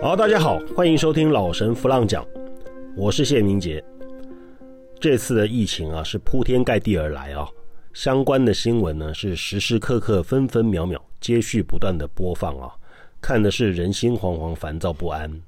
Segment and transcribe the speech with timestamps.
[0.00, 2.24] 好，大家好，欢迎收听老神弗浪讲，
[2.96, 3.84] 我是谢明杰。
[5.00, 7.48] 这次的疫情啊，是铺天盖地而来啊，
[7.92, 12.70] 相关的新闻呢是时时刻刻、分分秒秒接续不断的播放啊，
[13.20, 15.42] 看的是人心惶惶、烦躁不安。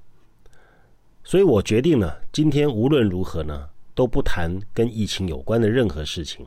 [1.23, 6.45] 所以我决定呢，今天无论如何呢，都不谈跟疫情有关的任何事情。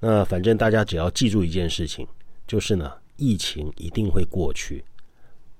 [0.00, 2.04] 那反正大家只要记住一件事情，
[2.48, 4.84] 就是呢，疫情一定会过去，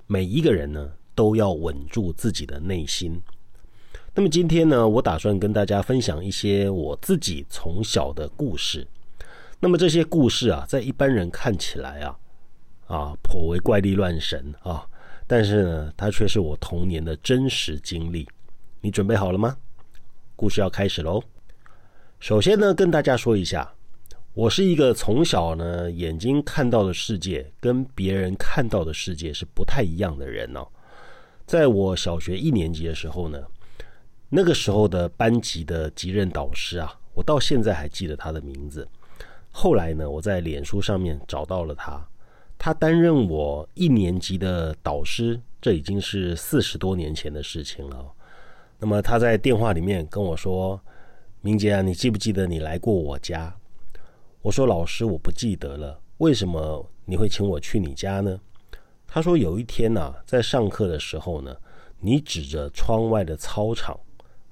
[0.09, 0.91] 每一个人呢。
[1.15, 3.21] 都要稳住自己的内心。
[4.15, 8.87] 那么今天呢，我打算跟大家分享一些我自己从小的故事。
[9.59, 12.19] 那么这些故事啊，在一般人看起来啊，
[12.89, 14.87] 啊颇为怪力乱神啊，
[15.27, 18.29] 但是呢，它却是我童年的真实经历。
[18.81, 19.57] 你准备好了吗？
[20.37, 21.23] 故事要开始喽。
[22.19, 23.73] 首先呢，跟大家说一下，
[24.35, 30.67] 我是一个从小呢眼睛看到的世界跟别人看到的世界是不太一样的人哦。
[31.47, 33.43] 在我小学一年级的时候呢，
[34.29, 38.89] 那个时候的班级的级任导师啊，我到现在还记得他的名字。
[39.51, 42.01] 后来呢，我在脸书上面找到了他，
[42.57, 48.07] 他担任我一年级的导师，这已经是四十多年前的事情了。
[48.79, 50.81] 那么他在电话里面跟我说
[51.43, 53.55] ：“明杰啊，你记不记得你来过我家？”
[54.41, 56.01] 我说：“老师，我不记得了。
[56.19, 58.41] 为什么你会请我去你家呢？”
[59.15, 61.55] 他说：“有一天呐，在上课的时候呢，
[62.01, 63.95] 你指着窗外的操场，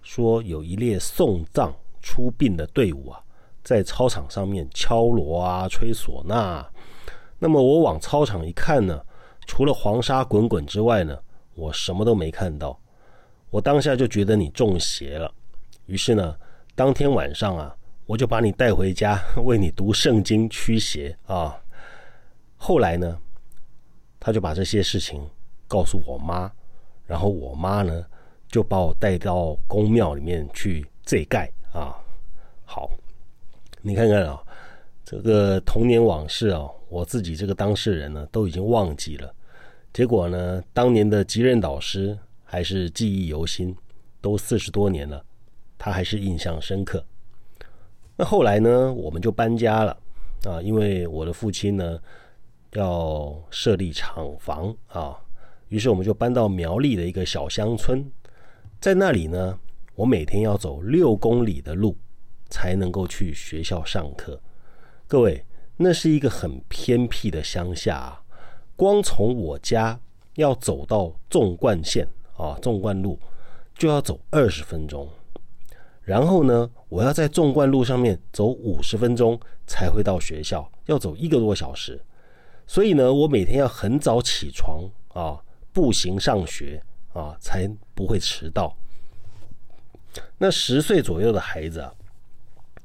[0.03, 3.19] 说有一列送葬出殡的队伍啊，
[3.65, 6.67] 在操场上面敲锣啊、吹唢呐。
[7.39, 9.01] 那么我往操场一看呢，
[9.47, 11.19] 除了黄沙滚滚之外呢，
[11.55, 12.79] 我什么都没看到。
[13.49, 15.33] 我当下就觉得你中邪了，
[15.87, 16.37] 于是呢，
[16.75, 17.75] 当天晚上啊，
[18.05, 21.59] 我就把你带回家，为你读圣经驱邪啊。
[22.59, 23.17] 后来呢？”
[24.21, 25.27] 他就把这些事情
[25.67, 26.53] 告诉我妈，
[27.07, 28.05] 然后我妈呢
[28.49, 31.97] 就把我带到公庙里面去祭盖啊。
[32.67, 32.91] 好，
[33.81, 34.39] 你看看啊，
[35.07, 39.35] 这个童年往事啊，我自己这个当事人呢都已经忘记了。
[39.91, 43.75] 结果呢，当年的级任导师还是记忆犹新，
[44.21, 45.25] 都四十多年了，
[45.79, 47.03] 他还是印象深刻。
[48.17, 49.97] 那后来呢，我们就搬家了
[50.45, 51.99] 啊，因为我的父亲呢。
[52.75, 55.19] 要设立厂房啊，
[55.69, 58.09] 于是我们就搬到苗栗的一个小乡村，
[58.81, 59.59] 在那里呢，
[59.97, 61.97] 我每天要走六公里的路
[62.49, 64.41] 才能够去学校上课。
[65.09, 65.45] 各位，
[65.77, 68.23] 那是一个很偏僻的乡下啊，
[68.77, 69.99] 光从我家
[70.37, 73.19] 要走到纵贯线啊，纵贯路
[73.75, 75.09] 就要走二十分钟，
[76.03, 82.01] 然后呢，我要在纵贯路上面走五十分钟才会到学校，要走一个多小时。
[82.71, 85.37] 所以呢，我每天要很早起床啊，
[85.73, 86.81] 步行上学
[87.13, 88.73] 啊，才不会迟到。
[90.39, 91.93] 那十岁左右的孩子啊，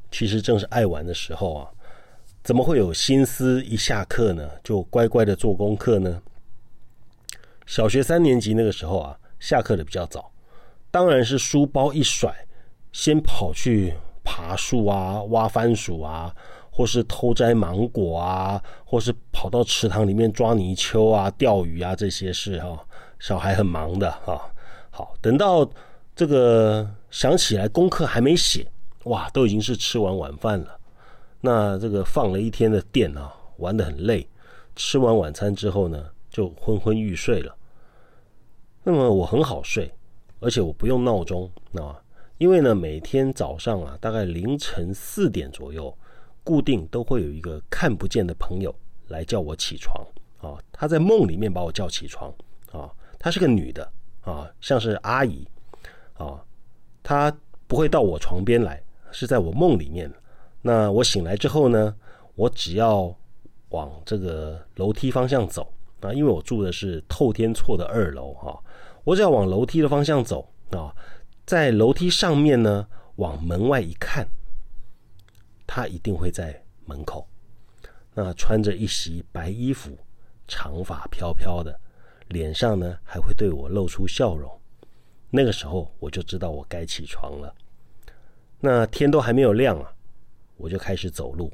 [0.09, 1.69] 其实正是爱玩的时候啊，
[2.43, 6.19] 怎么会有心思一下课呢，就乖乖的做功课呢？
[7.67, 10.31] 小学三年级那个时候啊，下课的比较早，
[10.89, 12.33] 当然是书包一甩，
[12.91, 13.93] 先跑去
[14.23, 16.35] 爬树啊，挖番薯啊。
[16.75, 22.77] 或是偷摘芒果啊，或是跑到池塘里面抓泥鳅啊、钓鱼啊这些事哈，
[23.17, 24.51] 小孩很忙的哈。
[24.89, 25.65] 好，等到
[26.13, 28.69] 这个想起来功课还没写，
[29.05, 30.77] 哇，都已经是吃完晚饭了。
[31.39, 34.27] 那这个放了一天的电啊，玩得很累，
[34.75, 37.55] 吃完晚餐之后呢，就昏昏欲睡了。
[38.83, 39.89] 那么我很好睡，
[40.41, 41.95] 而且我不用闹钟啊，
[42.37, 45.97] 因为呢，每天早上啊，大概凌晨四点左右。
[46.45, 48.73] 固定都会有一个看不见的朋友
[49.07, 50.01] 来叫我起床
[50.37, 52.31] 啊，他在梦里面把我叫起床
[52.71, 53.91] 啊，她是个女的
[54.21, 55.47] 啊，像是阿姨
[56.13, 56.39] 啊，
[57.01, 57.35] 她
[57.65, 60.11] 不会到我床边来，是在我梦里面。
[60.61, 61.95] 那我醒来之后呢，
[62.35, 63.13] 我只要
[63.69, 68.59] 往这个楼梯方向走啊，因为我住的是透天厝的二楼哈，
[69.03, 70.93] 我只要往楼梯的方向走啊，
[71.45, 74.27] 在楼梯上面呢，往门外一看。
[75.67, 77.27] 他一定会在门口，
[78.13, 79.97] 那穿着一袭白衣服，
[80.47, 81.79] 长发飘飘的，
[82.27, 84.51] 脸上呢还会对我露出笑容。
[85.29, 87.53] 那个时候我就知道我该起床了。
[88.59, 89.93] 那天都还没有亮啊，
[90.57, 91.51] 我就开始走路。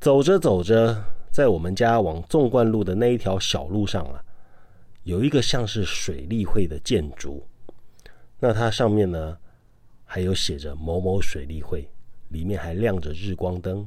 [0.00, 4.24] 走着走着，在我们家往纵贯路的那一条小路上啊，
[5.04, 7.46] 有一个像是水利会的建筑。
[8.40, 9.38] 那它上面呢，
[10.04, 11.88] 还有写着某某水利会。
[12.28, 13.86] 里面还亮着日光灯。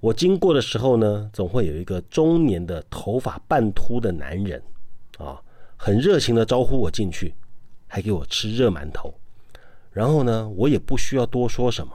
[0.00, 4.62] 我经过的时候呢，总会有一个中年的头发半秃的男人，
[5.18, 5.40] 啊，
[5.76, 7.34] 很热情的招呼我进去，
[7.86, 9.14] 还给我吃热馒头。
[9.90, 11.92] 然后呢，我也不需要多说什么，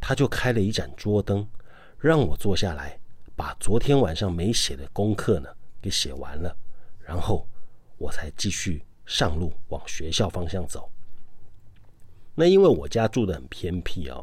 [0.00, 1.46] 他就开了一盏桌灯，
[1.98, 2.98] 让我坐下来，
[3.34, 5.48] 把昨天晚上没写的功课呢
[5.80, 6.54] 给写完了，
[6.98, 7.46] 然后
[7.96, 10.90] 我才继续上路往学校方向走。
[12.34, 14.20] 那因为我家住的很偏僻啊，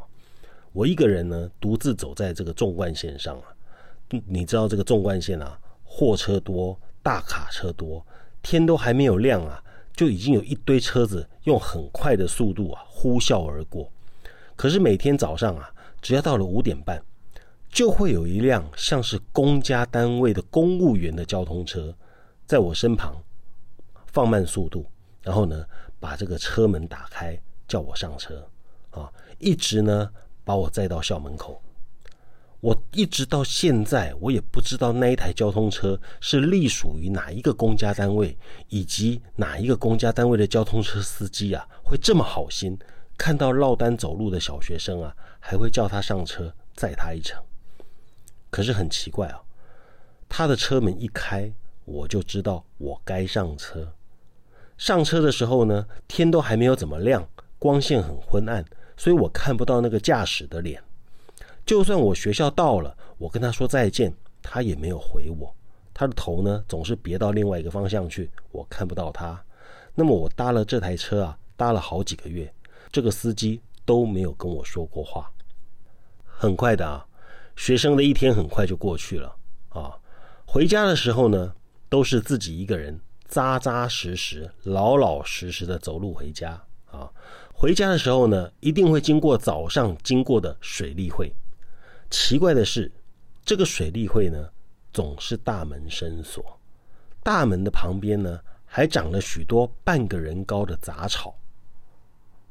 [0.74, 3.46] 我一个人呢独自走在这个纵贯线上啊，
[4.26, 8.06] 你知道这个纵贯线啊，货车多，大卡车多，
[8.42, 9.64] 天都还没有亮啊。
[9.96, 13.88] 就已经有一堆车子用很快的速度啊呼啸而过，
[14.56, 15.72] 可是每天早上啊，
[16.02, 17.00] 只要到了五点半，
[17.70, 21.96] 就会有一辆像是公家单位的公务员的交通车，
[22.48, 23.16] 在我身旁
[24.08, 24.84] 放慢速度，
[25.22, 25.64] 然后呢
[26.00, 28.44] 把这个车门打开，叫我上车
[28.90, 30.10] 啊，一直呢
[30.44, 31.62] 把我载到校门口。
[32.60, 38.38] 我一直到现在，我也不知道那一台交通车是隶属于哪一个公家单位，
[38.70, 42.80] 以及哪一个公家单位的交通车司机啊，会这么好心，
[43.18, 47.44] 看到落单走路的小学生啊，还会叫他上车载他一程。
[48.50, 49.42] 可是很奇怪啊，
[50.30, 51.52] 他的车门一开，
[51.84, 53.94] 我就知道我该上车。
[54.78, 57.28] 上车的时候呢，天都还没有怎么亮，
[57.60, 58.64] 光线很昏暗，
[58.96, 60.82] 所以我看不到那个驾驶的脸。
[61.66, 65.54] 就算我学校到了，我跟他说再见，他也没有回我。
[65.94, 69.42] 他的头呢，总是别到另外一个方向去，我看不到他。
[69.96, 72.52] 那么我搭了这台车啊，搭了好几个月，
[72.92, 75.32] 这个司机都没有跟我说过话。
[76.26, 77.06] 很快的啊，
[77.56, 79.36] 学生的一天很快就过去了
[79.70, 79.96] 啊。
[80.46, 81.54] 回家的时候呢，
[81.90, 86.62] 都是自己一个人，扎扎实实、老老实实的走路回家
[86.98, 87.12] 啊。
[87.54, 91.34] 回家的时候呢，一定会经过早上经过的水利会。
[92.10, 92.92] 奇怪的是，
[93.44, 94.50] 这个水利会呢，
[94.92, 96.60] 总是大门深锁，
[97.24, 101.36] 大门的旁边呢，还长了许多半个人高的杂草，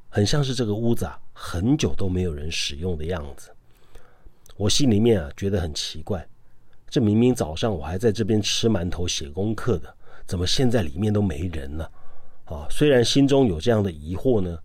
[0.08, 3.50] 很像是这个屋子啊，很久都没有人使用的样子。
[4.56, 6.26] 我心里面啊，觉得很奇怪，
[6.88, 9.94] 这明明早上我还在这边吃馒头写功课的，
[10.26, 11.90] 怎么现在里面都没人了？
[12.44, 14.58] 啊，虽然心中有这样的疑惑呢，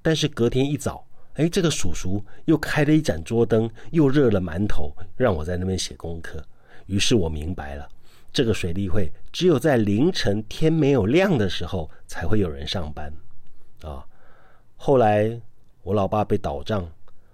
[0.00, 1.06] 但是隔天一早。
[1.34, 6.40] 哎，这个叔叔又开了一盏桌灯，又热了馒头，让我在那边写功课。
[6.86, 7.88] 于是我明白了，
[8.32, 13.12] 这个水利会只有在凌晨天没有亮的时候才会有人上班。
[13.82, 14.06] 啊，
[14.76, 15.40] 后来
[15.82, 16.88] 我老爸被倒账，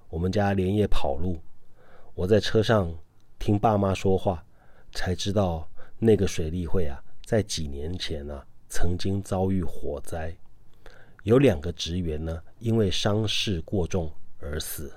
[0.09, 1.39] 我们家连夜跑路。
[2.15, 2.91] 我在车上
[3.39, 4.43] 听爸妈说话，
[4.93, 5.69] 才知道
[5.99, 6.97] 那个水利会啊，
[7.27, 10.35] 在几年前呢，曾经遭遇火灾。
[11.25, 14.91] 有两个职员呢，因为伤势过重而死，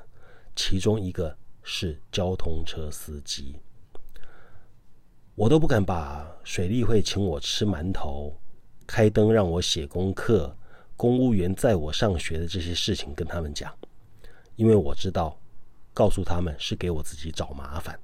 [0.56, 3.58] 其中一个是交通车司机。
[5.36, 8.40] 我都不敢把水利会请我吃馒头、
[8.86, 10.56] 开灯让我写功课、
[10.96, 13.74] 公务员载我上学的这些事情跟他们讲，
[14.56, 15.38] 因为我知道，
[15.94, 18.00] 告诉他们是给我自己找麻烦。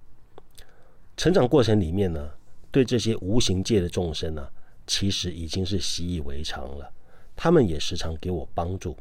[1.15, 2.31] 成长过程里面呢，
[2.71, 4.49] 对这些无形界的众生呢，
[4.89, 6.91] 其实已经是习以为常了。
[7.35, 8.97] 他们也时常给我帮助，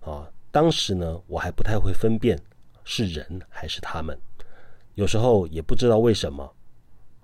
[0.00, 2.40] 啊，当时呢，我还不太会分辨
[2.82, 4.18] 是人还是他们，
[4.94, 6.42] 有时候也不知道为什么，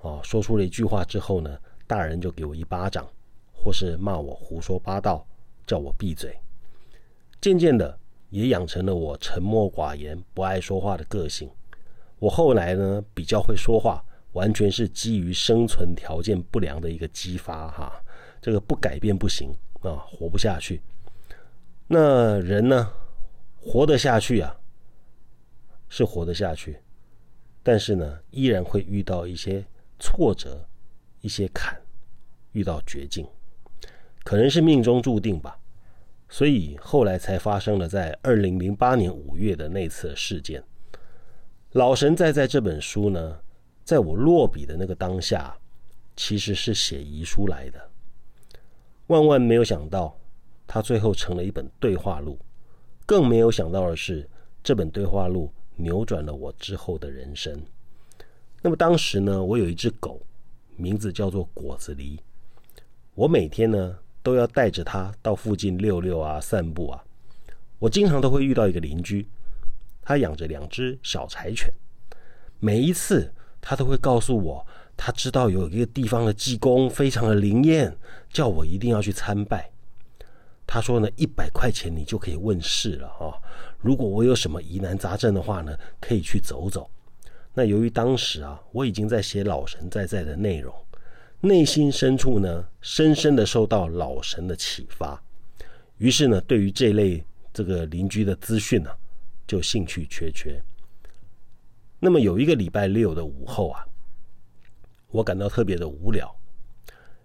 [0.02, 3.08] 啊，说出了一句话之后呢，大人就给我一巴掌，
[3.54, 5.26] 或是骂我胡说八道，
[5.67, 6.38] 叫我闭嘴。
[7.40, 7.98] 渐渐的，
[8.29, 11.50] 也养成了我沉默寡言、不爱说话的个性。
[12.19, 17.93] 我后来呢，比较会说话，完全是基于生存条件不良的一个激发，哈，
[18.41, 19.53] 这个不改变不行。
[19.81, 20.81] 啊，活不下去。
[21.86, 22.91] 那人呢，
[23.60, 24.56] 活得下去啊，
[25.91, 26.79] 是活得下去，
[27.62, 29.62] 但是呢，依然会遇到一些
[29.98, 30.67] 挫折、
[31.20, 31.79] 一些坎，
[32.53, 33.26] 遇到绝境，
[34.24, 35.58] 可能是命中注定吧。
[36.31, 40.64] 所以后来才发生了在二零零八年五月的那次事件。
[41.72, 43.38] 老神在在这本书呢，
[43.84, 45.55] 在我落笔的那个当下，
[46.17, 47.91] 其实是写遗书来的。
[49.08, 50.17] 万万没有想到，
[50.67, 52.38] 他最后成了一本对话录。
[53.05, 54.26] 更没有想到的是，
[54.62, 57.62] 这本对话录扭转了我之后的人生。
[58.62, 60.22] 那么当时呢，我有一只狗，
[60.76, 62.19] 名字叫做果子狸。
[63.14, 67.05] 我每天呢都要带着它到附近溜溜啊、散步啊。
[67.79, 69.29] 我经常都会遇到一个邻居，
[70.00, 71.70] 他养着两只小柴犬。
[72.58, 73.31] 每一次，
[73.66, 74.66] 他都会告诉我。
[74.94, 77.96] 他知道有一个地方的济公非常的灵验，
[78.30, 79.70] 叫我一定要去参拜。
[80.66, 83.32] 他说呢，一百块钱你就可以问世了啊！
[83.80, 86.88] 如果我有什么疑难杂症的话呢，可以去走走。
[87.54, 90.72] 那由于当时啊，我已经在写老神在在的内容，
[91.40, 95.20] 内心深处呢，深深的受到老神的启发，
[95.98, 98.90] 于是呢，对于这类这个邻居的资讯呢，
[99.46, 100.62] 就兴趣缺缺。
[102.05, 103.82] 那么有一个礼拜六的午后啊，
[105.08, 106.31] 我感到特别的无聊，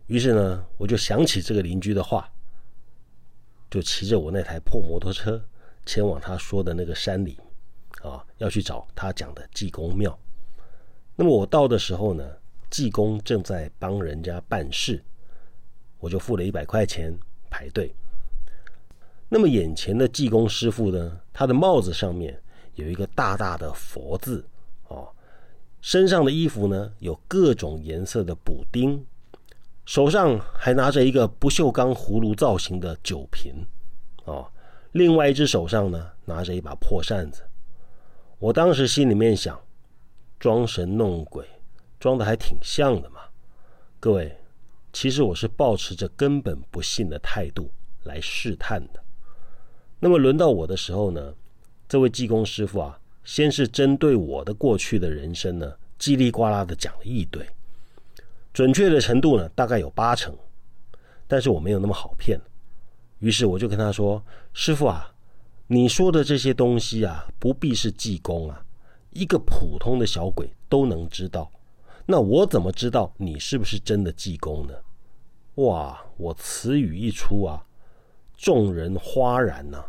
[0.07, 2.31] 于是呢，我就想起这个邻居的话，
[3.69, 5.43] 就骑着我那台破摩托车
[5.85, 7.37] 前往他说的那个山里，
[8.01, 10.17] 啊，要去找他讲的济公庙。
[11.17, 12.25] 那么我到的时候呢，
[12.69, 15.03] 济公正在帮人家办事，
[15.99, 17.13] 我就付了一百块钱
[17.49, 17.93] 排队。
[19.27, 22.41] 那么眼前的济公师傅呢，他的帽子上面
[22.75, 24.45] 有一个大大的佛字。
[24.89, 25.07] 哦，
[25.81, 29.05] 身上的衣服呢有各种颜色的补丁，
[29.85, 33.53] 手上还拿着一个不锈钢葫芦造型的酒瓶，
[34.25, 34.51] 哦，
[34.91, 37.43] 另外一只手上呢拿着一把破扇子。
[38.39, 39.59] 我当时心里面想，
[40.39, 41.45] 装神弄鬼，
[41.99, 43.21] 装的还挺像的嘛。
[43.99, 44.35] 各位，
[44.91, 47.69] 其实我是抱持着根本不信的态度
[48.03, 49.03] 来试探的。
[49.99, 51.33] 那么轮到我的时候呢，
[51.87, 52.98] 这位济公师傅啊。
[53.23, 57.45] 先是针对我的过去的人生呢，叽里呱啦的讲了一堆，
[58.53, 60.35] 准确的程度呢大概有八成，
[61.27, 62.39] 但是我没有那么好骗，
[63.19, 64.23] 于是我就跟他说
[64.53, 65.13] ：“师傅啊，
[65.67, 68.65] 你说的这些东西啊，不必是济公啊，
[69.11, 71.51] 一个普通的小鬼都能知道，
[72.05, 74.73] 那我怎么知道你是不是真的济公呢？”
[75.55, 77.65] 哇，我词语一出啊，
[78.37, 79.83] 众人哗然呐。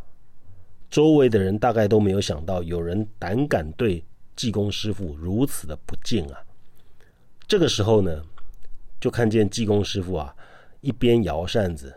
[0.90, 4.04] 周围的人大概都没有想到，有人胆敢对
[4.34, 6.40] 济公师傅如此的不敬啊！
[7.46, 8.24] 这个时候呢，
[9.00, 10.34] 就看见济公师傅啊，
[10.80, 11.94] 一边摇扇子，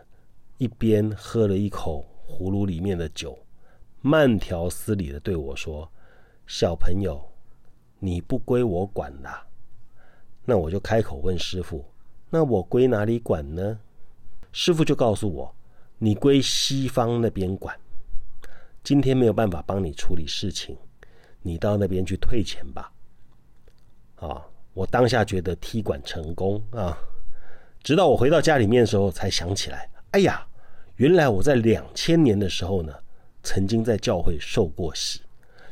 [0.58, 3.36] 一边喝了一口葫芦里面的酒，
[4.00, 5.90] 慢条斯理的对我说
[6.46, 7.20] ：“小朋友，
[7.98, 9.28] 你不归我管的。”
[10.46, 11.84] 那我就开口问师傅
[12.30, 13.80] ：“那我归哪里管呢？”
[14.52, 15.54] 师傅就告诉我
[15.98, 17.76] ：“你归西方那边管。”
[18.84, 20.76] 今天没有办法帮你处理事情，
[21.40, 22.92] 你到那边去退钱吧。
[24.16, 26.94] 啊，我当下觉得踢馆成功啊，
[27.82, 30.46] 直到我回到家里面的时候才想起来，哎呀，
[30.96, 32.92] 原来我在两千年的时候呢，
[33.42, 35.22] 曾经在教会受过洗，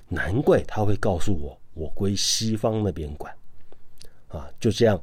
[0.08, 3.30] 难怪他会告诉我我归西方那边管。
[4.28, 4.98] 啊，就这样，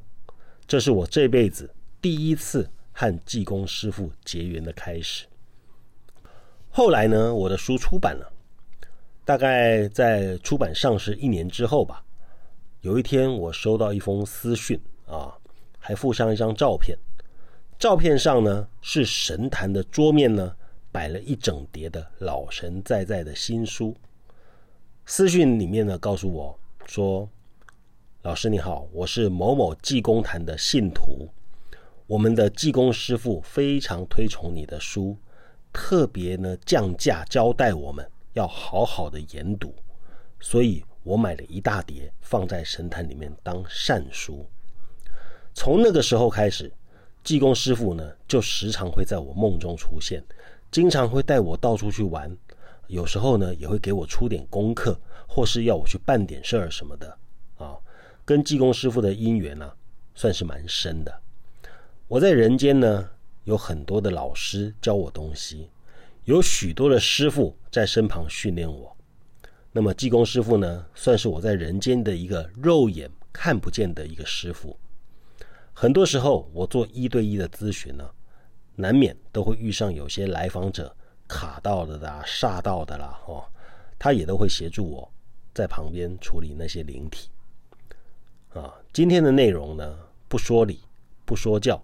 [0.66, 5.28] 这是我这辈子第一次和济公师傅结缘的开始。
[6.80, 8.32] 后来呢，我的书出版了，
[9.26, 12.02] 大概在出版上市一年之后吧。
[12.80, 15.38] 有一天，我收到一封私讯啊，
[15.78, 16.98] 还附上一张照片。
[17.78, 20.56] 照片上呢，是神坛的桌面呢，
[20.90, 23.94] 摆了一整叠的老神在在的新书。
[25.06, 27.28] 私讯里面呢，告诉我说
[28.24, 31.28] ：“老师你好，我是某某济公坛的信徒，
[32.08, 35.18] 我们的济公师傅非常推崇你的书。”
[35.72, 39.74] 特别呢，降价交代我们要好好的研读，
[40.40, 44.46] 所以我买了一大叠放在神坛里面当善书。
[45.54, 46.72] 从那个时候开始，
[47.24, 50.24] 济公师傅呢就时常会在我梦中出现，
[50.72, 52.36] 经常会带我到处去玩，
[52.88, 57.18] 有时候呢也会给我出点功课，或是要我去办点事儿什么的
[57.58, 57.78] 啊。
[58.26, 59.72] 跟济公师傅的姻缘呢，
[60.16, 61.22] 算是蛮深的。
[62.08, 63.10] 我在人间呢。
[63.50, 65.72] 有很多的老师教我东西，
[66.26, 68.96] 有许多的师傅在身旁训练我。
[69.72, 74.78] 那么济公师傅呢，算是我在人间的一个肉眼看不见的一个师傅。
[75.74, 78.08] 很多时候我做一对一的咨询呢，
[78.76, 80.96] 难免都会遇上有些来访者
[81.28, 83.44] 卡到的啦、煞到的啦，哦，
[83.98, 85.12] 他也都会协助我
[85.56, 87.32] 在旁边处理那些灵体。
[88.50, 90.82] 啊，今天的内容呢，不说理，
[91.26, 91.84] 不说教。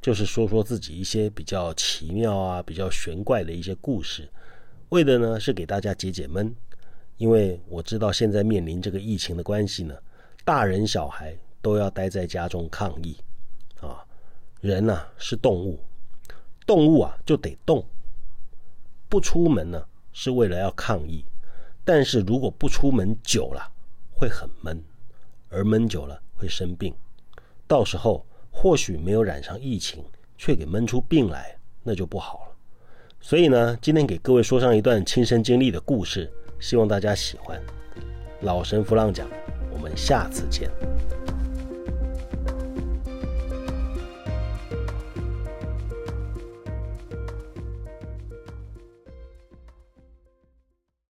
[0.00, 4.28] 就是说说自己一些比较奇妙啊、比较玄怪的一些故事，
[4.90, 6.54] 为的呢是给大家解解闷。
[7.16, 9.94] 因为我知道现在面临这个疫情的关系呢，
[10.44, 13.16] 大人小孩都要待在家中抗疫
[13.80, 14.06] 啊。
[14.60, 15.80] 人呐是动物，
[16.64, 17.84] 动物啊就得动，
[19.08, 21.24] 不出门呢是为了要抗疫。
[21.84, 23.68] 但是如果不出门久了
[24.12, 24.80] 会很闷，
[25.48, 26.94] 而闷久了会生病，
[27.66, 28.24] 到时候。
[28.60, 30.04] 或许没有染上疫情，
[30.36, 32.56] 却给闷出病来，那就不好了。
[33.20, 37.56] 所以呢，今天给各位说上一段亲身经历的故事，希望大家喜欢。
[38.40, 39.28] 老神弗朗讲，
[39.70, 40.68] 我们下次见。